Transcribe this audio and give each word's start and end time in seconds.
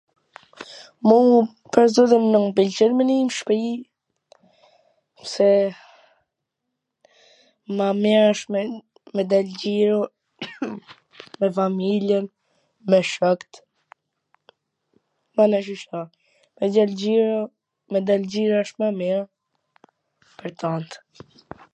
muu 1.07 1.37
pwr 1.75 1.85
zotin 1.95 2.23
m 2.37 2.45
pwlqen 2.59 2.91
me 3.01 3.05
nenj 3.09 3.19
n 3.25 3.27
shpi, 3.39 3.61
se 5.31 5.49
ma 7.81 7.87
mir 8.01 8.21
asht 8.31 8.47
me 8.55 8.61
me 9.19 9.27
dal 9.35 9.47
xhiro 9.65 10.01
me 11.43 11.47
familjen, 11.59 12.25
me 12.93 12.99
shokt, 13.13 13.53
mana 15.41 15.57
qysh 15.69 15.85
t 15.91 15.93
tham, 15.93 16.07
me 16.57 16.75
dal 16.79 16.93
xhiro, 17.05 17.41
me 17.93 17.99
dal 18.11 18.23
xhiro 18.33 18.55
asht 18.65 18.75
ma 18.85 18.89
mir 19.01 19.19
pwr 20.37 20.51
tant 20.63 20.91